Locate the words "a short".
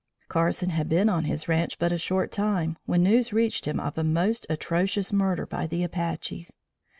1.91-2.31